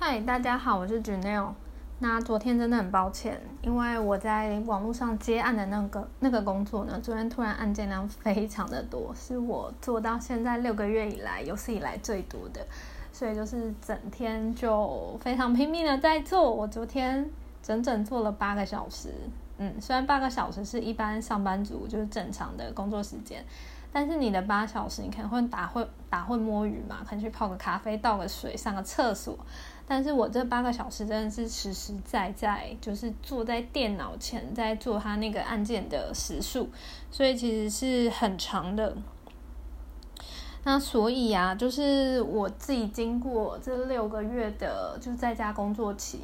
[0.00, 1.50] 嗨，大家好，我是 Janelle。
[1.98, 12.64] 那昨天真的很抱歉，因为我在网络上接案的那个那个工作呢，昨天突然案件量非常的多，是我做到现在六个月以来有史以来最多的，
[13.12, 16.48] 所以就是整天就非常拼命的在做。
[16.48, 17.28] 我昨天
[17.60, 19.12] 整整做了八个小时，
[19.56, 23.44] 嗯，虽然八个小时是一般上班族就是正常的工作时间。
[23.90, 29.36] 但是你的八小时，你可能会打会打会摸鱼嘛，可能去泡个咖啡、倒个水、上个厕所。
[29.88, 36.68] 但是我这八个小时真的是实实在在，就是坐在电脑前在做他那个案件的时数，
[37.10, 38.94] 所以其实是很长的。
[40.64, 46.20] 那所以啊，就是我自己经过这六个月的就在家工作期。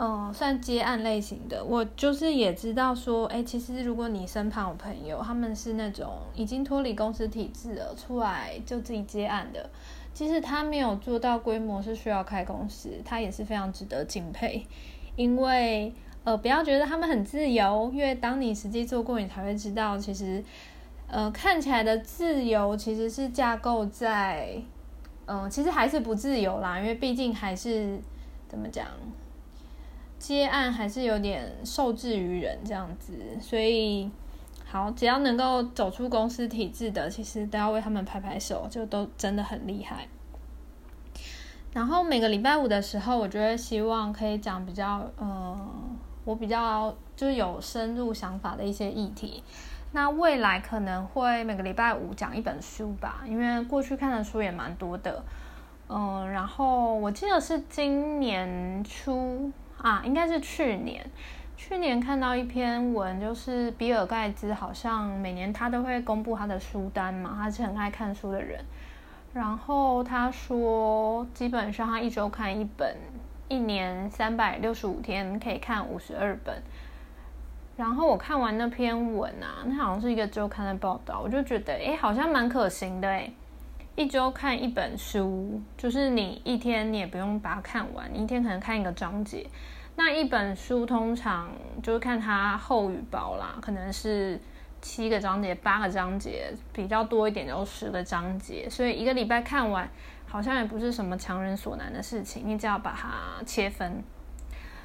[0.00, 9.68] 嗯，算接案类型的，我就是也知道说，哎，其实如果你身旁有朋友，他们是那种已经脱离公司体制了，出来就自己接案的，
[10.18, 14.66] 其实他没有做到规模是需要开公司，他也是非常值得敬佩。
[15.14, 15.92] 因为
[16.24, 20.42] 呃，不要觉得他们很自由，因为当你实际做过，你才会知道，其实
[21.06, 24.60] 呃，看起来的自由其实是架构在，
[25.26, 28.00] 嗯，其实还是不自由啦，因为毕竟还是
[28.48, 28.88] 怎么讲。
[30.18, 34.10] 接案还是有点受制于人这样子，所以
[34.70, 40.06] 好，只要能够走出公司体制的，其实都要为他们拍拍手，就都真的很厉害。
[41.72, 45.58] 然后每个礼拜五的时候，我觉得希望可以讲比较，呃，
[46.24, 49.42] 我比较就是有深入想法的一些议题。
[49.92, 55.24] 那未来可能会每个礼拜五讲一本书吧，因为过去看的书也蛮多的，
[55.88, 59.50] 嗯，然后我记得是今年初。
[59.78, 61.08] 啊，应该是去年，
[61.58, 68.64] 去年看到一篇文，就是比尔盖茨好像每年他都会公布他的书单嘛，他是很爱看书的人。
[69.34, 72.96] 然后他说，基本上他一周看一本，
[73.48, 76.62] 一年三百六十五天可以看五十二本。
[77.76, 83.28] 然后我看完那篇文啊，那好像是一个周刊的报道，我就觉得，哎，好像蛮可行的，哎，
[83.96, 89.44] 一周看一本书，就是你一天你也不用把它看完，你一天可能看一个章节。
[90.00, 91.50] 那一本书通常
[91.82, 94.38] 就是看它厚与薄啦，可能是
[94.80, 99.90] 七个章节、八个章节，比较多一点就十个章节，所以一个礼拜看完
[100.28, 104.00] 好像也不是什么强人所难的事情，你只要把它切分。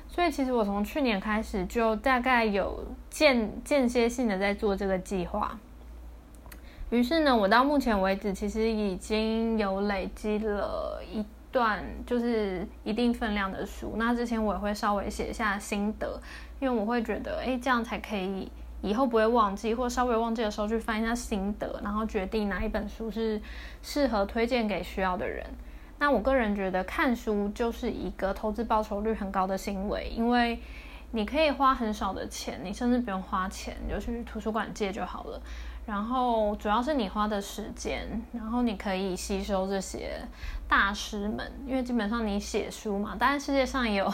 [0.08, 5.60] 所以其实我从去年开始就大概有间间歇性的在做这个计划，
[6.90, 11.24] 于是呢，我到目前为止其实已经有累积了一。
[11.54, 16.20] 段就是一定分量的书，那之前我也会稍微写下心得，
[16.60, 23.40] 因为我会觉得，哎，这样才可以以后不会忘记，或稍微忘记的时候去翻一下心得，然后决定哪一本书是
[23.84, 25.46] 适合推荐给需要的人。
[26.00, 30.60] 那我个人觉得看书就是一个投资报酬率很高的行为，因为
[31.12, 35.40] 你可以花很少的钱，你甚至不用花钱，你就去图书馆借就好了。
[35.86, 40.22] 然后主要是你花的时间，然后你可以吸收这些
[40.68, 44.12] 大师们，因为基本上你写书嘛，当然世界上也有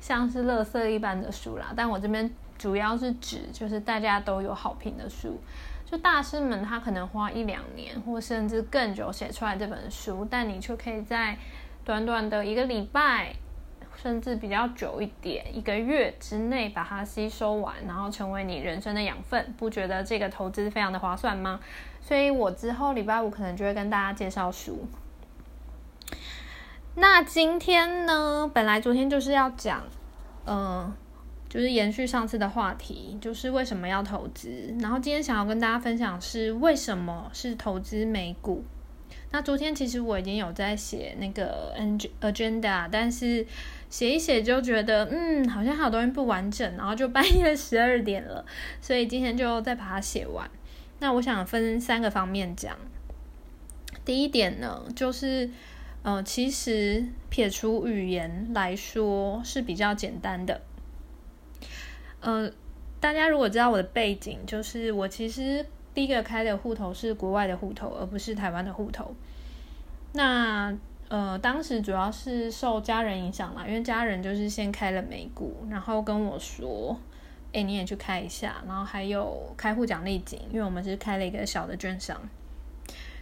[0.00, 2.28] 像是垃圾一般的书啦，但我这边
[2.58, 5.40] 主要是指就是大家都有好评的书，
[5.86, 11.38] 就大师们他可能花一两年或甚至更久写出来这本书，但你却可以在
[11.84, 13.36] 短短的一个礼拜。
[13.96, 21.60] 甚至比较久一点，一个月之内把它吸收完，然后成为你人生的养分，不觉得这个投资非常的划算吗？
[22.00, 24.86] 所以我之后礼拜五可能就会跟大家介绍书。
[26.94, 29.82] 那今天呢，本来昨天就是要讲，
[30.44, 30.92] 嗯，
[31.48, 34.74] 就是延续上次的话题，就是为什么要投资。
[34.80, 38.64] 然后今天想要跟大家分享是为什么是投资美股。
[39.30, 41.74] 那昨天其实我已经有在写那个
[42.20, 43.46] agenda，但是
[43.92, 48.42] 写一写就觉得，嗯，好像好多人不完整，然后就半夜十二点了，
[48.80, 50.50] 所以今天就再把它写完。
[51.00, 52.74] 那我想分三个方面讲。
[54.02, 55.50] 第一点呢，就是，
[56.02, 60.62] 呃，其实撇除语言来说是比较简单的。
[62.20, 62.50] 呃，
[62.98, 65.66] 大家如果知道我的背景，就是我其实。
[65.94, 69.14] 第一个开的户头是国外的户头，而不是台湾的户头。
[70.14, 70.74] 那
[71.12, 76.98] 呃，当时主要是受家人影响啦，因为家人就是先开了美股，然后跟我说
[77.52, 82.18] ：“哎，你也去开一下。”然后还有开户奖励金，因为我们是开了一个小的券商，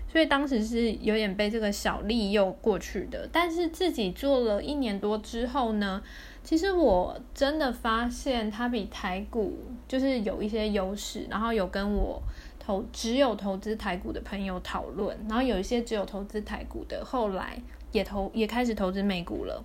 [0.07, 3.29] 所以当时是有点被这个小利诱过去的。
[3.33, 6.01] 但是自己做了一年多之后呢，
[6.45, 9.59] 其实我真的发现它比台股
[9.89, 12.23] 就是有一些优势，然后有跟我。
[12.93, 17.57] 只有投资台股的朋友讨论，然后有一些只有投资台股的，后来
[17.93, 19.63] 也投也开始投资美股了。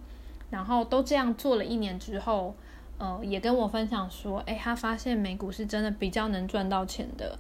[0.50, 2.56] 然后都这样做了一年之后，
[2.98, 7.38] 呃，也跟我分享说，哎，他发现美股是真的比较能赚到钱的，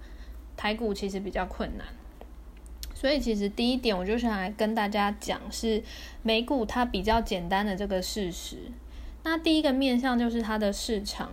[0.57, 1.87] 台股其实比较困难。
[2.93, 5.81] 所以其实第一点，我就想来跟大家讲是
[6.23, 8.57] 美股它比较简单的这个事实。
[9.23, 11.29] 那第一个面向就是它的市场。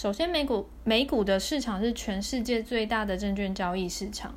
[0.00, 4.34] 首先，美股美股的市场是全世界最大的证券交易市场，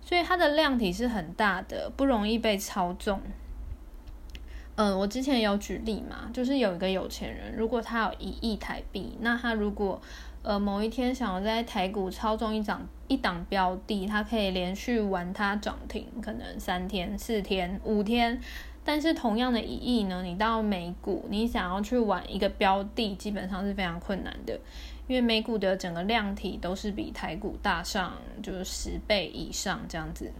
[0.00, 3.20] 所以它的量体是很大的，不容易被操纵。
[4.76, 10.00] 嗯，我之前有举例嘛，就是有一个有钱人，如果他有一亿台币，那他如果
[10.40, 18.40] 呃某一天想要在台股操纵一涨一档标的，他可以连续玩它涨停，可能三天、四天、五天。
[18.86, 24.60] 但是同样的一亿呢，你到美股，你想要去玩一个标的，基本上是非常困难的，
[25.06, 30.32] 因为美股的整个量体都是比台股大上就是十倍以上这样子。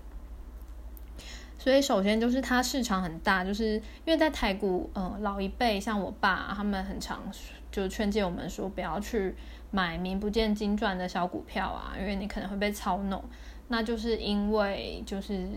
[1.58, 7.22] 所以首先就是它市场很大，就是因为在台股，嗯，老一辈像我爸他们很常
[7.70, 9.34] 就劝诫我们说，不要去
[9.70, 13.22] 买名不见经传的小股票啊，因为你可能会被操弄。
[13.68, 15.48] 那就是因为就是。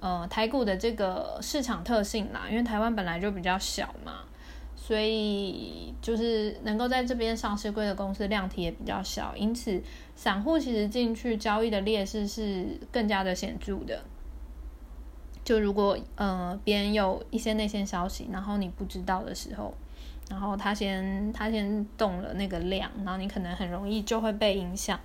[0.00, 4.18] 呃，台股的这个市场特性啦，因为台湾本来就比较小嘛，
[4.76, 9.82] 所以就是能够在这边上市贵的公司量体也比较小，因此
[10.14, 14.02] 散户其实进去交易的劣势是更加的显著的。
[15.44, 19.74] 就如果呃别人有一些内线消息，然后你不知道的时候，
[20.30, 25.00] 然后他先他先动了那个量，然后你可能很容易就会被影响。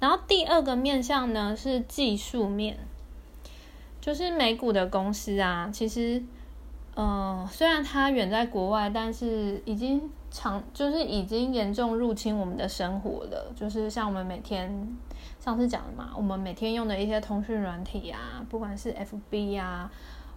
[0.00, 2.78] 然后第二个面向呢是技术面。
[4.00, 6.20] 就是美股的公司啊，其实，
[6.94, 13.50] 嗯，虽然它远在国外，但是已经长，就是已经严重入侵我们的生活了。
[13.56, 14.70] 就是像我们每天
[15.40, 19.90] 上次讲的嘛，我们每天用的一些通讯软体啊，不管是 FB 啊，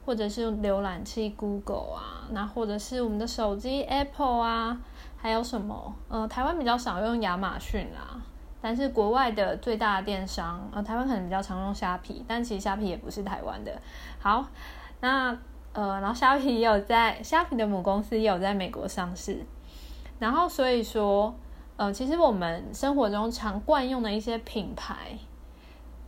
[0.05, 4.77] 或者是浏览器 Google 啊，那或者是我们的手机 Apple 啊，
[5.17, 5.93] 还有什么？
[6.07, 8.21] 呃，台湾比较少用亚马逊啦。
[8.61, 13.79] 但是国外的最大的电商，呃，台湾可能比较常用虾皮，但其实虾皮也不是台湾的。
[14.17, 14.47] 好，
[15.01, 15.37] 那
[15.75, 19.45] 呃，然后虾皮也有在虾皮的母公司也有在美国上市，
[20.17, 21.35] 然后所以说，
[21.75, 25.17] 呃，其实我们生活中常惯用的一些品牌，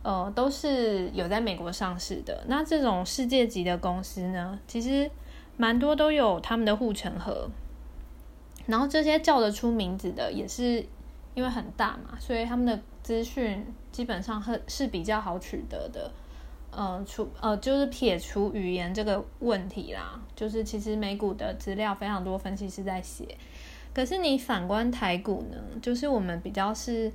[0.02, 2.42] 呃，都是有在美国上市的。
[2.48, 5.10] 那这种世界级的公司呢，其实
[5.58, 7.48] 蛮多都有他们的护城河，
[8.66, 10.86] 然后这些叫得出名字的也是。
[11.34, 16.10] 因为很大嘛，所以他们的资讯基本上是是比较好取得的。
[16.70, 23.26] 呃，除呃就是撇除语言这个问题啦，就是其实美股的资料非常多，分析师在写。
[23.94, 27.10] 可是你反观台股呢，就是我们比较是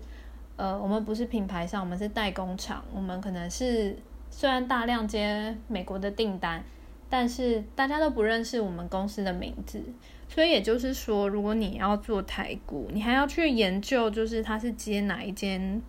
[0.55, 3.95] 呃，我们不是品牌商，我们是代工厂，我们可能是
[4.29, 6.63] 虽然大量接美国的订单，
[7.09, 9.81] 但是大家都不认识我们公司的名字。
[10.27, 15.79] 所以也就是说，如果你要做台股，你还要去研究，就是它是接哪一间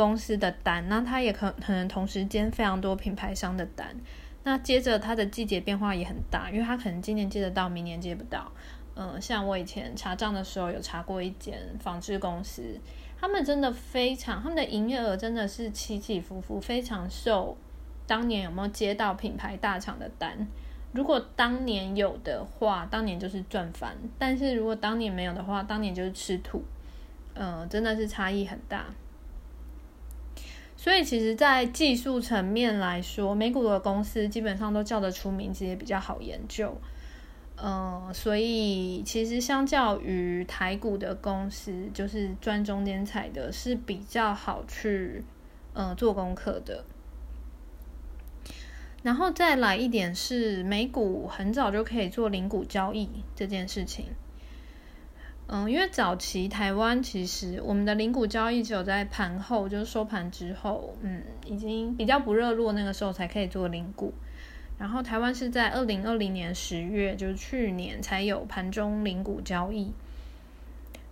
[0.00, 3.94] 公司的单，那他也可可能同时间非常多品牌商的单。
[4.44, 8.50] 那接着它的季节变化也很大，因为它可能今年接得到，明年接不到。
[8.94, 12.80] 嗯，像我以前查账的时候有查过一间纺织公司，
[13.20, 17.54] 他们真的非常，他们的营业额真的是起起伏伏，非常受
[18.06, 20.48] 当年有没有接到品牌大厂的单。
[20.92, 26.64] 如果当年有的话，当年就是赚翻；但是如果当年没有的话，当年就是吃土。
[27.34, 28.86] 嗯，真的是差异很大。
[30.82, 36.74] 所以其实，在技术层面来说，美股的公司基本上都叫得出名字，也比较好研究。
[37.62, 45.22] 嗯，所以其实相较于台股的公司，就是赚中间彩的，是比较好去
[45.74, 46.82] 嗯做功课的。
[49.02, 53.06] 然后再来一点是美股很早就可以做零股交易
[53.36, 54.06] 这件事情，
[55.52, 64.14] 嗯，因为早期台湾其实我们的零股交易只有在盘后，就是收盘之后，嗯，已经比较不热络那个时候才可以做零股。
[64.78, 69.92] 然后台湾是在二零二零年十月，就是去年才有盘中零股交易。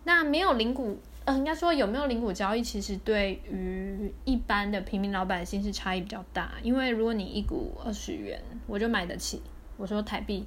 [0.04, 0.98] 那没有零股。
[1.24, 6.52] 呃，应该说有没有零股交易，其实对于一般的平民老百姓是差异比较大。
[6.62, 9.42] 因为如果你一股二十元，我就买得起，
[9.76, 10.46] 我说台币。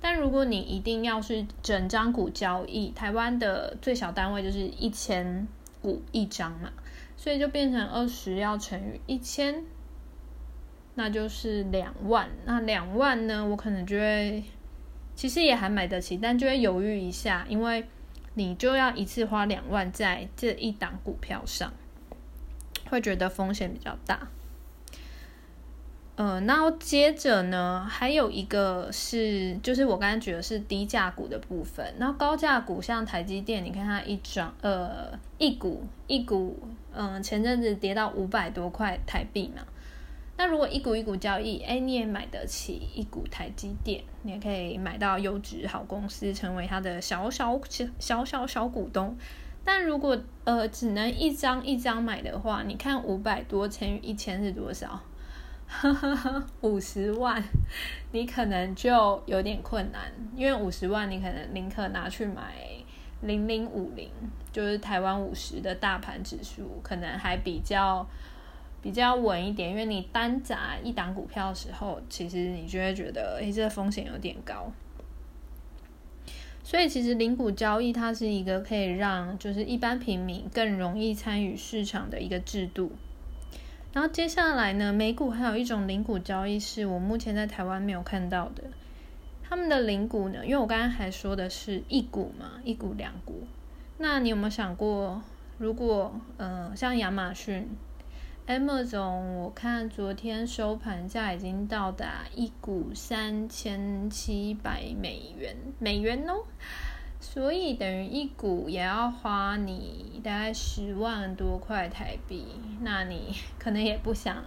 [0.00, 5.46] 但如果你一定要是整张股交易，台湾的最小单位就是一千
[5.82, 6.72] 股一张嘛，
[7.16, 9.64] 所以就变成二十要乘以一千，
[10.94, 12.28] 那就是两万。
[12.44, 14.42] 那两万呢，我可能就会，
[15.14, 17.86] 其实也还买得起，但就会犹豫一下，因为。
[18.34, 21.74] 你就要一次花两万在这一档股票上，
[22.88, 24.28] 会觉得风险比较大。
[26.20, 31.94] 呃，那接着呢，还有一个是，就是我刚才举的是低价股的部分。
[31.96, 36.58] 那高价股像台积电，你看它一涨，呃，一股一股，
[36.92, 39.62] 嗯，前阵子跌到五百多块台币嘛。
[40.36, 49.16] 那如果一股一股交易，哎，你也买得起一股台积电，你也可以买到优质好公司，成为它的小小小小小小股东。
[49.64, 55.00] 但如果呃只能一张一张买的话，你看五百多乘以一千是多少？
[56.60, 57.42] 五十万，
[58.12, 62.54] 你可能就有点困难，因为五十万你可能宁可拿去买
[63.22, 64.10] 零零五零，
[64.52, 68.06] 就是台湾五十的大盘指数，可能还比较
[68.82, 69.70] 比较稳一点。
[69.70, 74.70] 因为你单砸一档股票的时候，其实你就会觉得，诶，这个风险有点高。
[76.62, 82.92] 所以其实零股交易它是一个可以让就是一般平民更容易参与市场的一个制度。
[83.92, 88.64] 然后接下来呢，美股还有一种零股交易是我目前在台湾没有看到的。
[89.42, 93.42] 他们的零股呢，因为我刚刚还说的是一股嘛，一股两股。
[93.98, 95.20] 那你有没有想过，
[95.58, 97.68] 如果呃像亚马逊、
[98.46, 106.44] Amazon，我看昨天收盘价已经到达一股三千七百美元美元哦。
[107.20, 112.46] 所以等于一股也要花你大概十万多块台币，
[112.80, 114.42] 那你可能也不想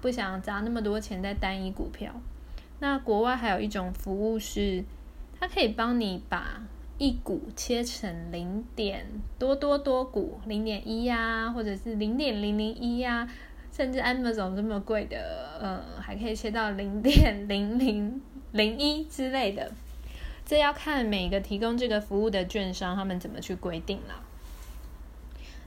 [0.00, 2.12] 不想砸那么多钱在单一股票。
[2.80, 4.82] 那国外还有一种服务是，
[5.38, 6.62] 它可以帮你把
[6.96, 9.06] 一股切成零点
[9.38, 13.28] 多多多股，零点一呀，或者是零点零零一呀，
[13.70, 18.20] 甚至 Amazon 这么贵的，呃，还可以切到零点零零
[18.52, 19.70] 零一之类的。
[20.46, 24.14] 这要看每个提供这个服务的券商他们怎么去规定啦。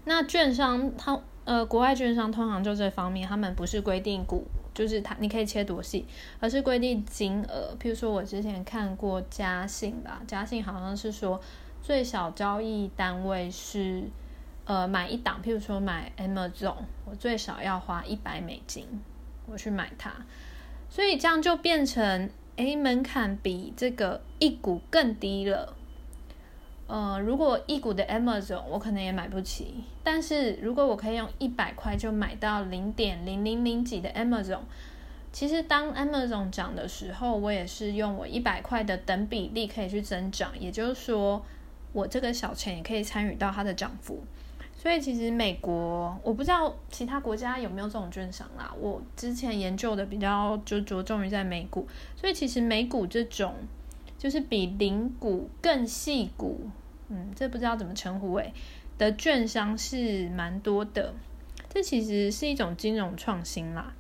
[0.06, 6.06] 那券商他呃，国外券商通常就这方面，他们不是规定股，就是他你可以切多细，
[6.40, 7.76] 而是规定金额。
[7.82, 11.42] 譬如说我之前看过嘉信吧，嘉信好像是说
[11.82, 14.04] 最小交易单位是
[14.66, 18.86] 呃买一档，譬如说买 Amazon，我最少要花一百美金
[19.46, 20.14] 我去买它，
[20.90, 22.30] 所以这样就变成。
[22.58, 25.76] 哎，门槛比这个一股更低了。
[26.88, 34.62] 呃，如果一股的 Amazon 我可能也买不起，但是如果我可以用一百块就买到零点零零零几的 Amazon，
[35.32, 41.46] 其实当 Amazon 涨的时候，我也是用我一百块的等比例可以去增长，也就是说，
[41.94, 44.24] 我这个小钱也可以参与到它的涨幅。
[44.80, 48.72] 所以其实美国我不知道其他国家有没有这种券商啦。
[48.80, 53.56] 我之前研究的比较就着重于在美股，所以其实美股这种
[54.20, 56.70] 就是比零股更细股，
[57.10, 58.54] 嗯，这不知道怎么称呼诶
[59.00, 61.14] 的券商是蛮多的。
[61.70, 63.94] 这其实是一种金融创新啦。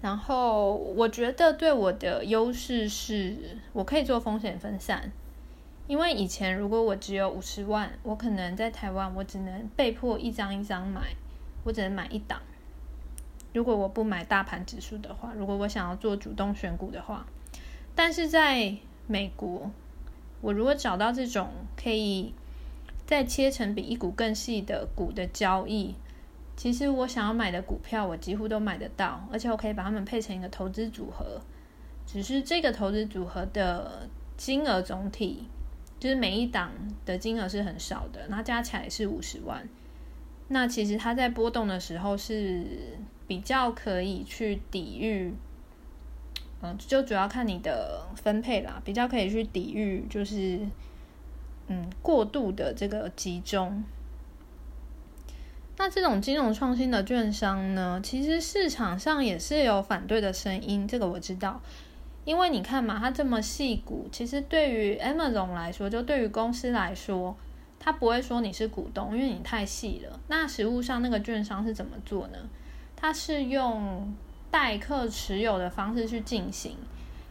[0.00, 3.36] 然后我觉得对我的优势是
[3.72, 5.12] 我可以做风险分散。
[5.86, 11.14] 因为以前如果我只有五十万，我可能在台湾，我只能被迫一张一张买，
[11.62, 12.40] 我只能买一档。
[13.52, 17.26] 如果我不买大盘指数的话，如果我想要做主动选股的话，
[17.94, 18.74] 但是在
[19.06, 19.70] 美国，
[20.40, 22.32] 我如果找到这种可以
[23.04, 25.94] 再切成比一股更细的股的交易，
[26.56, 31.40] 其实我想要买的股票，我几乎都买得到，而且我可以把它们配成一个投资组合，
[32.06, 35.46] 只是这个投资组合的金额总体。
[36.04, 36.70] 就是每一档
[37.06, 39.66] 的金额是很少的，那加起来是五十万。
[40.48, 42.62] 那其实它在波动的时候是
[43.26, 45.32] 比较可以去抵御，
[46.60, 50.60] 嗯，就主要看你的分配啦，比较可以去抵御，就是
[51.68, 53.82] 嗯过度的这个集中。
[55.78, 61.62] 那这种金融创新的券商呢，其实市场上也是有反对的声音，这个我知道。
[62.24, 67.36] 因为你看嘛，它这么细股，其实对于 Amazon 来说，就对于公司来说，
[67.78, 70.18] 它不会说你是股东，因为你太细了。
[70.28, 72.38] 那实物上那个券商是怎么做呢？
[72.96, 74.14] 它是用
[74.50, 76.78] 代客持有的方式去进行，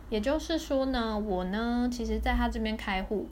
[0.09, 3.27] 也就是说呢，我呢，其实在他这边开户，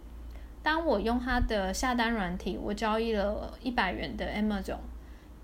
[0.63, 4.77] 当我用他的下单软体，我交易了一百元的 Amazon，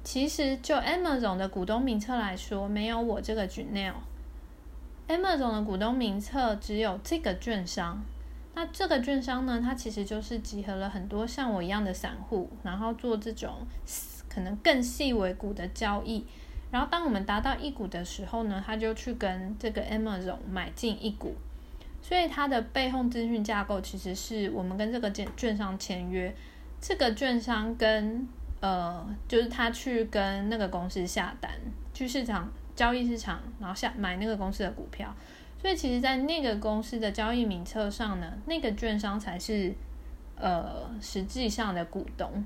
[0.04, 3.94] 其实就 Amazon 的股东名册来说，没有我这个 Janelle。
[5.08, 8.04] Amazon 的股东名册只有这个券商，
[8.54, 13.66] 那这个券商呢，它其实就是集合了很多像我一样的散户，然后做这种
[14.28, 16.26] 可能更细微股的交易。
[16.70, 21.34] 然后当我们达到一股的时候呢，他就去跟这个 Amazon 买进一股。
[22.02, 26.34] 所以它的背后资讯架构其实是我们跟这个券券商签约，
[26.80, 28.28] 这个券商跟
[28.60, 31.52] 呃，就是他去跟那个公司下单，
[31.94, 32.50] 去市场。
[32.78, 35.14] 交易市场，然后下买那个公司的股票。
[35.60, 39.74] 所以其实，在那个公司的交易名册上呢，那个券商才是
[40.36, 42.46] 呃实际上的股东。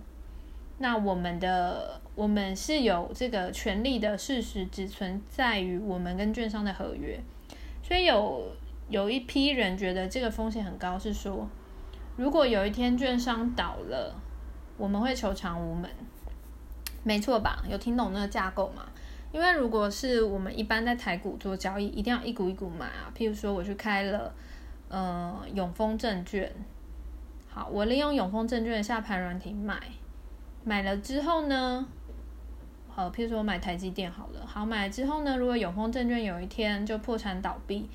[0.78, 7.20] 那我们的我们是有这个权利的事实，只存在于我们跟券商的合约。
[7.84, 8.56] 所以有
[8.88, 11.48] 有一批人觉得这个风险很高，是说
[12.16, 14.16] 如果有一天券商倒了，
[14.78, 15.90] 我们会求偿无门。
[17.04, 17.62] 没错吧？
[17.68, 18.86] 有听懂那个架构吗？
[19.32, 23.12] 因为如果是我们一般在台股做交易，一定要一股一股买啊。
[23.18, 24.34] 譬如说，我去开了
[24.90, 26.54] 呃永丰证券，
[27.50, 29.80] 好，我利用永丰证券的下盘软体买，
[30.64, 31.88] 买了之后呢，
[32.90, 37.90] 好，譬如说我买台积电好了，好买了之后呢，如果永丰证券有一天就破产倒闭，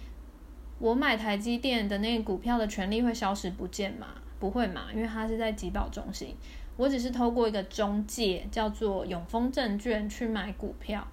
[0.79, 4.07] 我买台积电的那个股票的权利会消失不见吗？
[4.39, 6.35] 不会嘛，因为它是在集保中心。
[6.77, 11.07] 我只是透过一个中介，叫做永丰证券去买股票，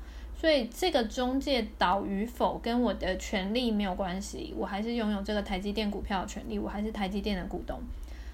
[0.43, 7.79] 所以这个中介倒与否跟我的权利没有关系，我还是拥有这个台积电股票的权利，我还是台积电的股东。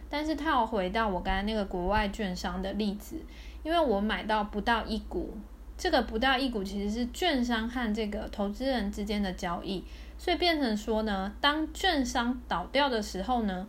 [0.10, 3.18] 但是它要回到我刚才那个国外券商的例子，
[3.62, 5.38] 因为我买到不到一股，
[5.78, 9.84] 这个不到一股其实是券商和这个投资人之间的交易，
[10.18, 13.68] 所以变成说呢，当券商倒掉的时候呢。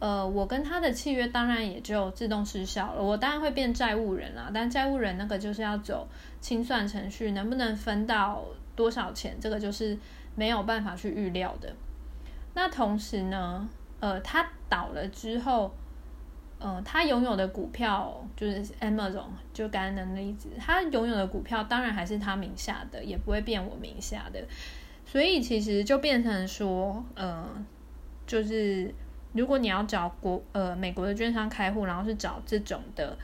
[0.00, 4.50] 呃，我跟他的契约当然也就自动失效了，我当然会变债务人啦。
[4.52, 6.08] 但债务人那个就是要走
[6.40, 8.42] 清算程序，能不能分到
[8.74, 9.98] 多少钱，这个就是
[10.34, 11.70] 没有办法去预料的。
[12.54, 13.68] 那同时呢，
[14.00, 15.70] 呃，他倒了之后，
[16.58, 24.42] 呃，他拥有的股票就是 Amazon，就刚刚的例子，他拥有的股票当然还是他名下的，也不会变我名下的。
[25.04, 27.46] 所以其实就变成说，呃，
[28.26, 28.94] 就是。
[29.32, 33.16] 如果你要找国呃美国的券商开户，然后是找这种的，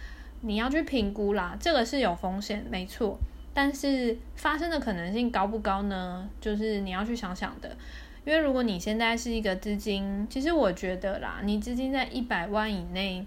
[0.43, 3.19] 你要去评估啦，这个是有风险，没错。
[3.53, 6.29] 但是发生的可能性高不高呢？
[6.41, 7.77] 就是你要去想想的。
[8.25, 13.27] 因为如果你现在是一个资金，其实我觉得啦，你资金在一百万以内，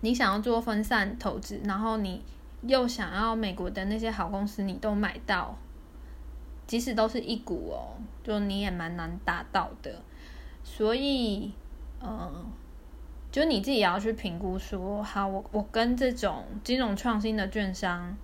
[0.00, 2.22] 你想要做分散投资，然后你
[2.66, 5.56] 又想要美国的那些好公司，你都买到，
[6.66, 10.02] 即使都是一股哦，就你也蛮难达到的。
[10.62, 11.50] 所以。
[12.04, 12.46] 嗯，
[13.30, 18.16] 就你自己也要去评估说，好，我我跟这种金融创新的券商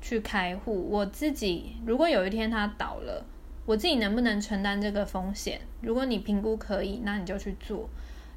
[0.00, 3.24] 去开户，我自己如果有一天它倒了，
[3.64, 5.60] 我自己能不能承担这个风险？
[5.80, 7.88] 如果你评估可以，那你就去做。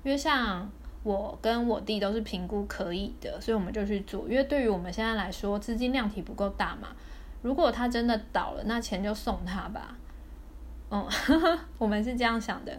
[0.04, 0.70] 因为像
[1.04, 4.28] 我跟我弟都是评估可以的，所以我们就去做。
[4.30, 6.90] 因为对于我们现在来说，资金量体不够大嘛。
[7.42, 9.96] 如果他真的倒了，那钱就送他吧。
[10.92, 11.08] 嗯，
[11.78, 12.78] 我们是这样想的。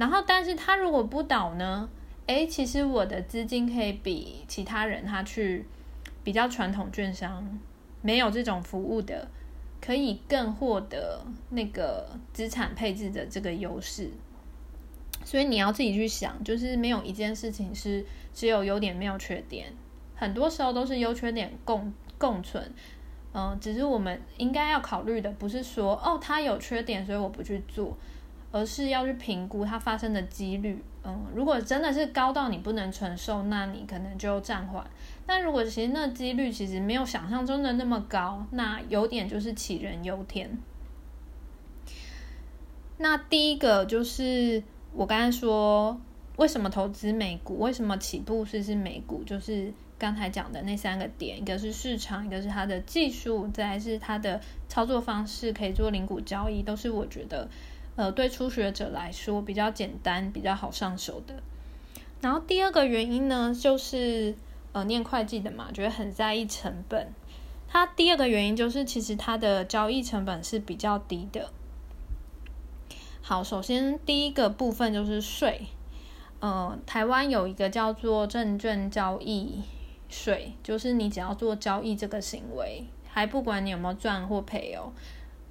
[0.00, 1.86] 然后，但是他如果不倒呢？
[2.26, 5.66] 诶，其实我的资金可以比其他人他去
[6.24, 7.46] 比较传统券商
[8.00, 9.28] 没有这种服务的，
[9.78, 14.10] 可以更获得那个资产配置的这个优势。
[15.22, 19.70] 所以你要自己去想，就是没有一件事情是只有优点没有缺点，
[20.14, 22.72] 很多时候都是优缺点共共存。
[23.34, 27.94] 嗯，只是我们应该要考虑的不是说哦，它有缺点，所以我不去做。
[28.52, 34.84] 而是要去评估它发生的几率，嗯，如果真的是高到你不能承受，那你可能就暂缓。
[35.24, 40.58] 但如果其实那几率其实没有想象中的那么高，那有点就是杞人忧天。
[42.98, 46.00] 那第一个就是我刚才说，
[46.36, 47.60] 为什么投资美股？
[47.60, 49.22] 为什么起步是是美股？
[49.22, 57.48] 就是刚才讲的那三个点，一个是市场，一个是它的技术，再是它的操作方式，可以做零股交易，都是我觉得。
[57.96, 61.34] 呃，对初学者来说比较简单，比较好上手的。
[62.20, 64.34] 然后第二个原因呢，就是
[64.72, 67.12] 呃，念会计的嘛，觉得很在意成本。
[67.68, 71.50] 它第二个原因就是，其实它的交易成本是比较低的。
[73.22, 75.66] 好，首先第一个部分就是税。
[76.40, 79.62] 呃，台湾有一个叫做证券交易
[80.08, 84.92] 税，就是你只要做交易这个行为，还不管你有没有赚或赔哦。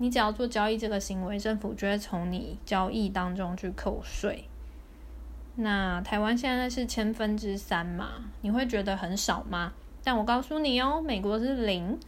[0.01, 4.45] 你只要做交易这个行为，政府就会从你交易当中去扣税。
[5.55, 8.12] 那台湾现在是千分之三嘛？
[8.39, 9.73] 你会觉得很少吗？
[10.01, 11.99] 但我告诉你哦，美国是零，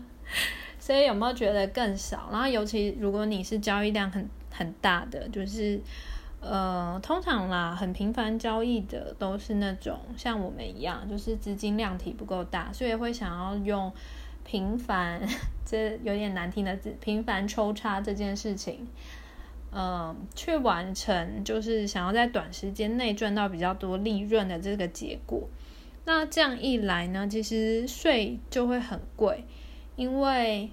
[0.80, 2.30] 所以有没有觉得更少？
[2.32, 5.78] 然后尤其如果你是交易量很很大的，就是
[6.40, 13.92] 呃，通常啦，很频繁交易的都是那种像我们一样，就是资金量体不够大，所以会想要用。
[14.46, 15.20] 频繁，
[15.66, 16.94] 这有点难听的字。
[17.00, 18.86] 频繁抽插这件事情，
[19.72, 25.48] 嗯，去完成就是想要在短时间内赚到比较多利润的这个结果。
[26.04, 29.44] 那这样一来呢，其实税就会很贵，
[29.96, 30.70] 因为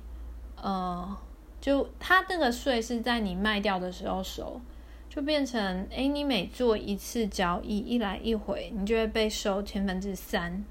[0.62, 1.18] 呃，
[1.60, 4.62] 就它那个税是在你卖掉的时候收，
[5.10, 10.64] 就变成哎，你每做一次交易一来一回，你就会被收千分之三。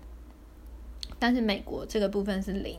[1.18, 2.78] 但是美国这个部分是零。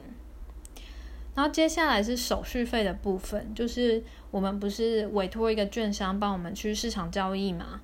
[1.36, 7.82] 然后接下来是手续费的部分，就是我们不是委托一个券商帮我们去市场交易嘛，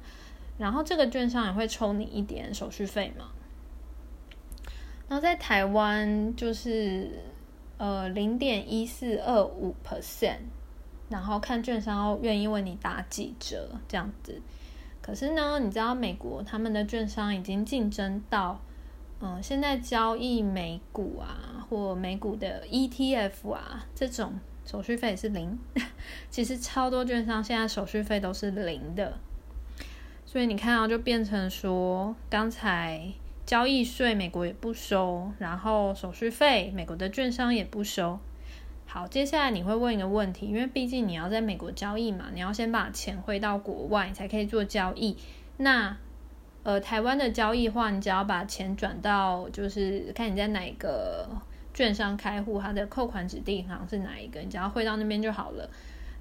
[0.60, 3.26] 然后这个券商也会抽你一点手续费嘛。
[5.08, 7.10] 然后在台湾就是
[7.78, 10.38] 呃零点一四二五 percent，
[11.10, 14.40] 然后看券商愿意为你打几折这样子。
[15.02, 18.62] 可是呢，你知道美国他们的券商已经竞争到。
[19.22, 25.60] 嗯，现在交易美股啊，或美股的 ETF 啊，这种手续费是零。
[26.32, 29.20] 其实超多券商现在手续费都是零的，
[30.26, 33.12] 所以你看啊，就变成说，刚才
[33.46, 38.20] 交易税美国也不收，然后手续费美国的券商也不收。
[38.86, 45.18] 好，接下来你会问一个问题，因为毕竟你要在美国交易嘛，你要先把钱汇到国外才可以做交易。
[45.58, 45.98] 那
[46.62, 51.28] 呃，台湾的交易话，你只要把钱转到，就是看你在哪个
[51.74, 55.70] 券商开户，它的扣款指定银行是哪一个，你只要汇到那边就好了，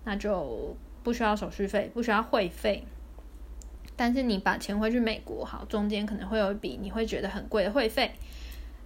[0.05, 2.85] 那就不需要手续费，不需要汇费。
[3.97, 8.13] 但是你把钱汇去美国，好，中间可能会有一笔你会觉得很贵的汇费，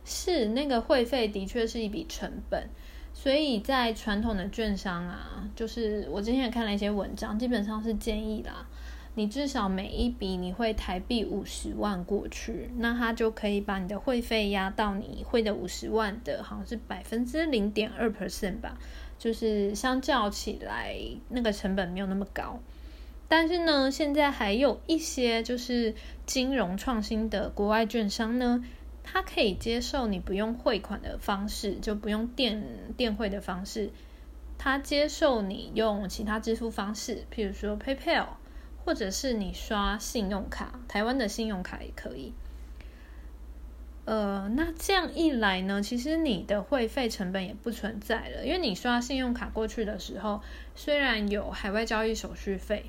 [0.07, 2.67] 是那个汇费的确是一笔成本，
[3.13, 8.67] 所以在传统的券商啊，就是我之前也看了一些文章，基本上是建议啦。
[9.15, 18.79] 你至少每一笔你会台币五十万过去，那他就可以把你的会费压到你会的五十万的，好像是百分之零点二 percent 吧，
[19.19, 20.97] 就是相较起来
[21.29, 22.59] 那个成本没有那么高。
[23.29, 25.95] 但是呢，现在还有一些就是
[26.25, 28.65] 金融创新的国外券商呢，
[29.03, 32.65] 它可以接受你不用汇款的方式，就不用电
[32.97, 33.91] 电汇的方式，
[34.57, 38.27] 它接受你用其他支付方式，譬如说 PayPal。
[38.85, 42.33] 或者是你刷信用卡，台湾的信用卡也可以。
[44.05, 50.41] 呃，那这样一来呢，其实你的会费成本也不存在了，因为你刷信用卡过去的时候，
[50.75, 52.87] 虽然有海外交易手续费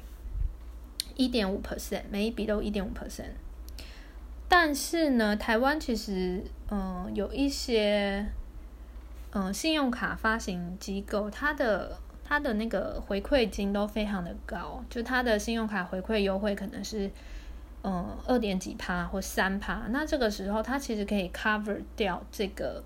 [1.16, 3.34] 一点五 percent，每一笔都一点五 percent，
[4.50, 8.26] 但是呢，台湾其实嗯有一些
[9.34, 12.00] 嗯信用卡发行机构，它的。
[12.24, 17.12] 它的那个回馈金都非常的高，就它的信用卡回馈优惠可能是，
[17.84, 19.84] 嗯，二点几趴或三趴。
[19.90, 22.84] 那这个时候，它其实可以 cover 掉这个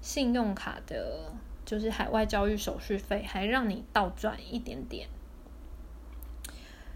[0.00, 1.32] 信用卡的，
[1.64, 5.08] 就是海外交易手续费，还让你倒赚一点点。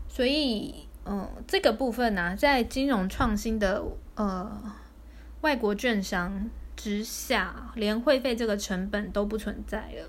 [0.08, 3.82] 所以，嗯，这个部分呢，在金融创新的
[4.14, 4.72] 呃
[5.40, 10.08] 外国券商之下，连会费这个成本都不存在了。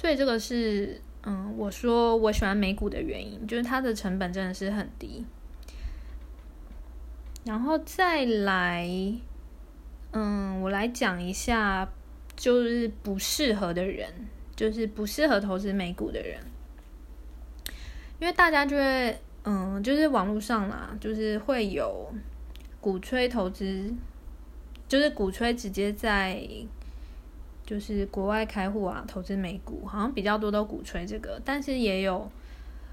[0.00, 5.26] 所以这个是，嗯，我说我喜欢美股的原因，就是它的成本真的是很低。
[7.44, 8.88] 然后再来，
[10.12, 11.86] 嗯，我来讲一下，
[12.34, 14.10] 就是不适合的人，
[14.56, 16.40] 就是不适合投资美股的人，
[18.18, 22.10] 因为大家就会，嗯，就是网络上啦，就是会有
[22.80, 23.92] 鼓吹投资，
[24.88, 26.42] 就是鼓吹直接在。
[27.70, 32.28] 就是国外开户啊，投资美股好像比较多都鼓吹这个，但是也有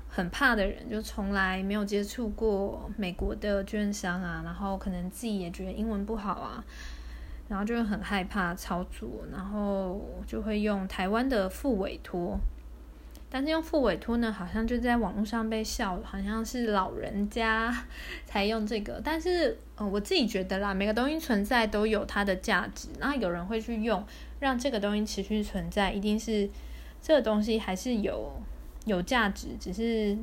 [0.07, 6.63] 很怕的人，就从来没有接触过美国的券商啊，然后可能自己也觉得英文不好啊，
[7.47, 12.39] 然后就很害怕操作，然后就会用台湾的副委托。
[13.29, 17.85] 但是用副委托呢，好像就在网络上被笑，好像是老人家
[18.25, 19.01] 才用这个。
[19.03, 22.87] 但是，呃，我自己觉得啦，每个东西存在都有它的价值。
[22.99, 24.01] 那有人会去用，
[24.39, 26.49] 让这个东西持续存在，一定是
[27.01, 28.31] 这个东西还是有
[28.85, 30.17] 有价值，只是，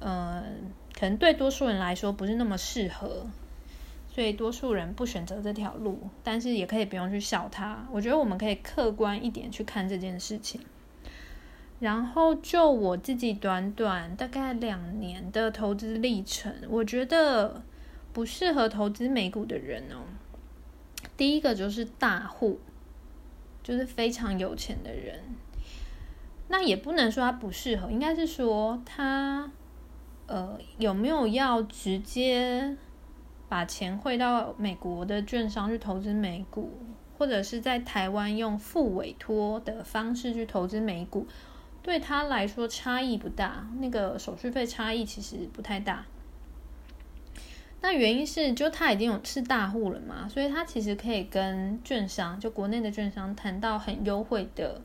[0.00, 0.42] 呃，
[0.98, 3.24] 可能对多数人来说不是那么适合，
[4.12, 6.00] 所以多数人不选择这条路。
[6.24, 7.86] 但是也可以不用去笑它。
[7.92, 10.60] 我觉得我们可以客观一点去看这件事情。
[11.78, 17.62] 然后就我自己短短大概两年的投资历程，我觉得
[18.14, 20.04] 不适合投资美股的人哦。
[21.18, 22.58] 第一个就是大户，
[23.62, 25.20] 就是非常有钱的人。
[26.48, 29.50] 那也不能说他不适合，应该是说他
[30.26, 32.74] 呃有没有要直接
[33.50, 36.72] 把钱汇到美国的券商去投资美股，
[37.18, 41.26] 或者是在台湾用副委托的方式去投资美股。
[41.86, 46.04] 对他来说差异不大，那个手续费差异其实不太大。
[47.80, 54.82] 那原因是，就他已经有是大户了嘛，所以他其实可以跟券商，就国内的券商谈到很优惠的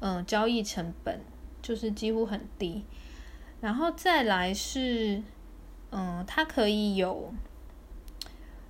[0.00, 1.20] 嗯，交易成本
[1.62, 2.82] 就是几乎很低。
[3.60, 5.22] 然后再来是，
[5.92, 7.32] 嗯，它可以有，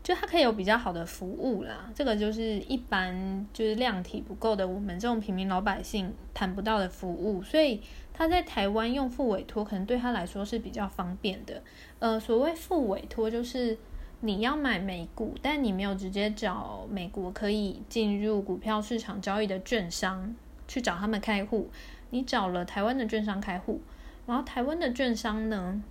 [0.07, 1.91] 就它可以有比较好的服务啦。
[1.93, 7.43] 这个就是一般就是量体不够的，我们这种平民老百姓谈不到的服务。
[7.43, 7.83] 所以
[8.15, 11.61] 他在台湾用副委托，可能对他来说是比较方便的。
[11.99, 13.77] 呃，所谓副委托就是。
[14.21, 20.35] 你要买美股，但你没有直接找美国可以进入股票市场交易的券商
[20.67, 21.69] 去找他们开户，
[22.09, 23.83] 你找了台湾的券商开户，
[24.27, 25.83] 然后台湾的券商呢，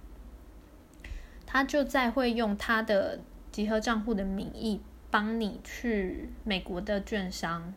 [1.46, 3.20] 他就再会用他的
[3.56, 7.74] 集合账户的名义帮你去美国的券商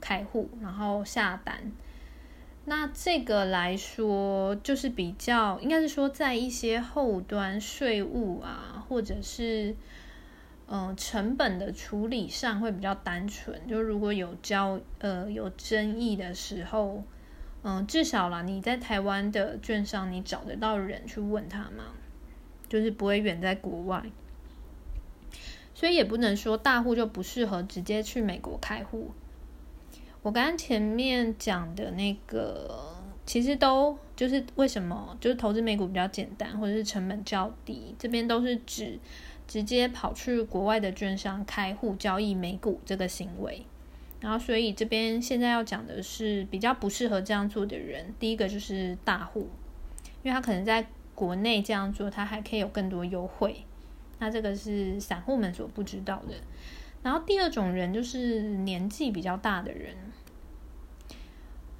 [0.00, 1.72] 开户，然后下单。
[2.64, 9.76] 那这个来说，就是比较应该是说，在一些后端税务啊，或者是
[10.66, 13.68] 嗯成本的处理上会比较单纯。
[13.68, 17.04] 就如果有交呃有争议的时候，
[17.62, 21.92] 嗯，至少啦，你在台湾的券商，你找得到人去问他嘛，
[22.70, 24.02] 就是不会远在国外，
[25.80, 29.12] 所以也不能说大户就不适合直接去美国开户。
[30.20, 32.92] 我刚刚前面讲的那个，
[33.24, 38.98] 其实都就是为什么就是投资美股比较简单，或者是成本较低，这边都是指
[39.48, 43.64] 直接跑去国外的券商开户交易美股这个行为。
[44.20, 48.12] 然后，所以这边现在要讲的是比较不适合这样做的人。
[48.18, 49.48] 第一个就是大户，
[50.22, 53.64] 因为他可能在国内这样做，他还可以有更多优惠。
[54.20, 56.34] 那这个是散户们所不知道的。
[57.02, 59.96] 然后第二种人就是年纪比较大的人。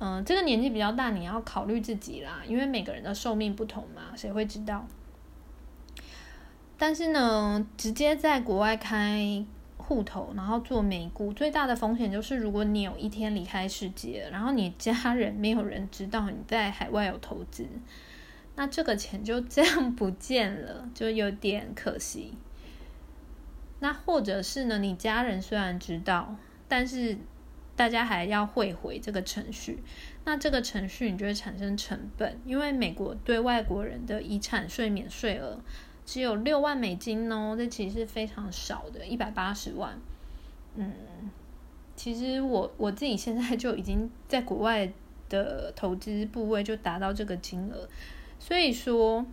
[0.03, 4.87] 嗯，这个年纪比较大，你要考虑自己啦，因为每个人的寿命不同嘛，谁会知道？
[6.79, 9.45] 但是呢，直接在国外开
[9.77, 17.67] 户头，然后做美股，最大的风险就是，如果你有一天离开世界，然后你家人没有人知道你在海外有投资，
[18.61, 22.35] 那这个钱就这样不见了，就有点可惜。
[23.79, 26.37] 那或者是呢，你家人虽然知道，
[26.69, 27.17] 但是。
[27.77, 29.83] 大家还要汇回这个程序，
[30.27, 35.59] 那这个程序你就会产生成本，因为美国对外国人的遗产税免税额
[36.05, 39.99] 只有六万美金哦，这其实是非常少的，一百八十万。
[40.75, 40.93] 嗯，
[41.97, 44.93] 其实我我自己现在就已经在国外
[45.31, 47.89] 的投资部位就达到这个金额，
[48.41, 49.25] 所以说，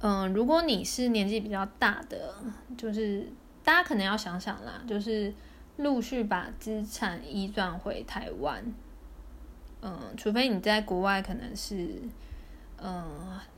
[0.00, 2.34] 嗯，如果你是年纪比较大的，
[2.76, 3.30] 就是
[3.62, 5.32] 大家可能要想想啦，就是。
[5.76, 8.64] 陆续把资产移转回台湾，
[9.82, 12.00] 嗯，除非你在国外可能是，
[12.80, 13.02] 嗯，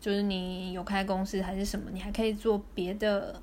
[0.01, 3.39] 就是你有开公司还是什么，你还可以做别的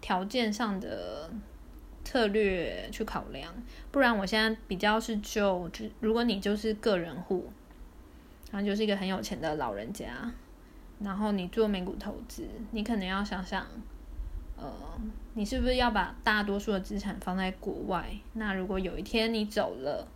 [0.00, 1.30] 条件上的
[2.04, 3.54] 策略去考量。
[3.92, 7.48] 不然，我现在比较是，就如果你就是个人户，
[8.54, 10.06] 然后就是一个很有钱的老人家，
[11.00, 13.66] 然后你做美股投资，你可能要想想。
[14.56, 14.72] 呃，
[15.32, 18.08] 你是不是要把大多数的资产放在国外？
[18.34, 20.06] 那如果有一天你走了，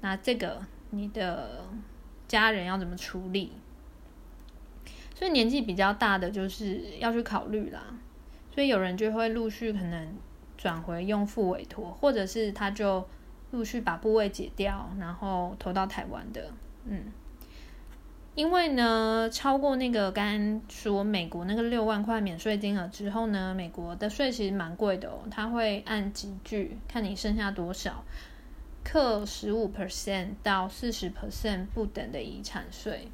[0.00, 1.62] 那这个你的
[2.26, 3.52] 家人要怎么处理？
[5.14, 7.82] 所以年纪比较大的就是要去考虑啦。
[8.50, 10.16] 所以有人就会陆续可能
[10.56, 13.06] 转回用副委托，或者是他就
[13.50, 16.50] 陆续把部位解掉，然后投到台湾的，
[16.86, 17.12] 嗯。
[18.36, 28.04] 因为呢，超过那个刚刚说美国那个六万块免税金额之后呢，美国的税其实蛮贵的哦，它会按集聚看你剩下多少，
[28.84, 33.08] 扣十五 percent 到四十 percent 不等的遗产税。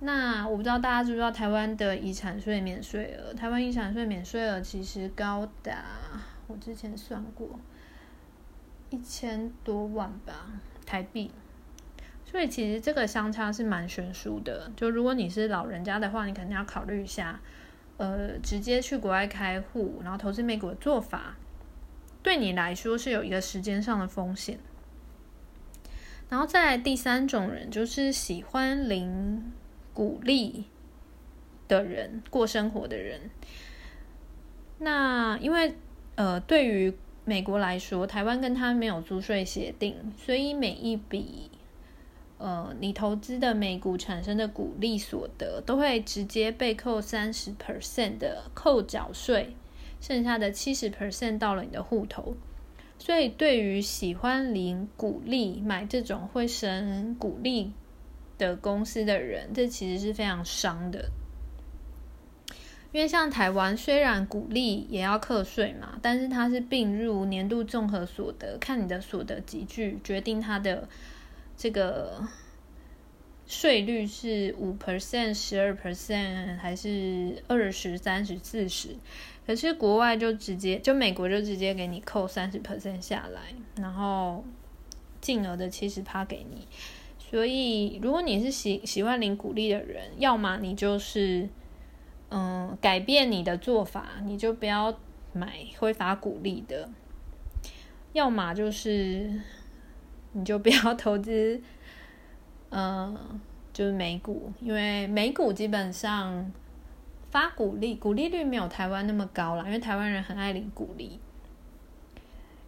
[0.00, 3.32] 那我不知道大家知不知道台湾的遗产税免税额？
[3.34, 5.84] 台湾遗产税免税额其实高达
[6.48, 7.60] 我之前算过
[8.88, 11.30] 一千多万吧，台币。
[12.30, 14.70] 所以其实这个相差是蛮悬殊的。
[14.76, 17.40] 就如果你是老人家的话，你肯定要考虑一下，
[17.96, 21.36] 呃，直接去国外开户，然后投资美股的做法，
[22.22, 24.60] 对你来说是有一个时间上的风险。
[26.28, 29.50] 然后再第三种人，就是喜欢领
[29.92, 30.66] 股利
[31.66, 33.22] 的人，过生活的人。
[34.78, 35.74] 那因为
[36.14, 41.50] 呃，对于美国来说，台湾跟他没有租税协定，所以每一笔。
[42.40, 49.54] 呃，你投资的美股产生的股利所得，都会直接被扣三十 percent 的扣缴税，
[50.00, 52.34] 剩下的七十 percent 到了你的户头。
[52.98, 57.72] 所以，对于喜欢领股利、买这种会省股利
[58.38, 61.10] 的公司的人，这其实是非常伤的。
[62.92, 70.88] 因为像台湾虽然鼓励也要课税嘛，但是它是并入年度综合所得，看你的所得集聚决定它的
[71.60, 72.26] 这个
[73.46, 78.96] 税率是五 percent、十二 percent 还是二十三十四十。
[79.46, 84.42] 可是国外就直接就美国就直接给你扣三十 percent 下来，然后
[85.20, 86.66] 净额的七十趴给你。
[87.18, 91.50] 所以如果你是喜喜欢领鼓励的人，要么你就是。
[92.32, 94.96] 嗯，改变你的做法，你就不要
[95.32, 96.88] 买挥发股利的，
[98.12, 99.40] 要么就是
[100.32, 101.60] 你就不要投资，
[102.70, 103.16] 嗯，
[103.72, 106.50] 就是美股，因为美股基本上
[107.30, 111.18] 发股利，股利率没有台湾那么高啦，因为台湾人很爱领股利，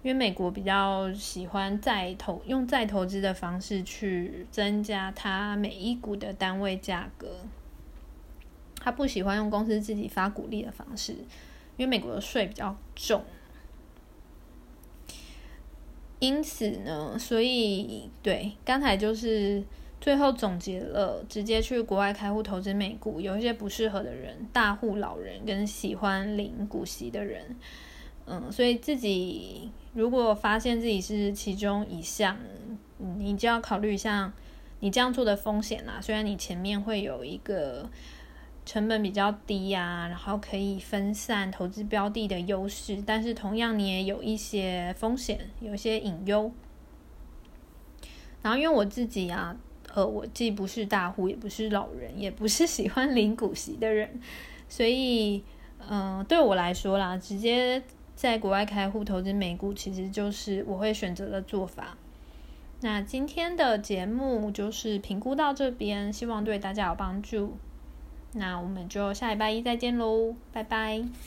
[0.03, 7.29] 因为美国比较喜欢再投用再投资的方式去增加它每一股的单位价格。
[8.85, 11.13] 他不喜欢用公司自己发股利的方式，
[11.77, 13.23] 因为美国的税比较重。
[16.23, 19.61] 因此呢，所以对刚才就是
[20.01, 27.57] 最后总结了，直接去国外开户投资美股，有一些不适合的人，大户老人跟喜欢领股息的人，
[28.27, 32.39] 嗯，所以自己如果发现自己是其中一项，
[33.19, 34.33] 你就要考虑一下
[34.79, 35.99] 你这样做的风险啦。
[36.01, 37.91] 虽然你前面会有一个。
[38.65, 46.51] 成本比较低呀，然后可以分散投资标的的优势，但是同样你也有一些风险，有一些隐忧。
[48.41, 49.57] 然后因为我自己啊，
[49.95, 54.21] 呃，我既不是大户，也不是老人，也不是喜欢领股息的人，
[54.69, 55.45] 所以，
[55.89, 57.83] 嗯，对我来说啦，直接
[58.15, 61.97] 在国外开户投资美股，其实就是我会选择的做法。
[62.81, 67.57] 那今天的节目就是评估到这边，希望对大家有帮助。
[68.35, 71.03] 那我们就下礼拜一再见喽，拜拜。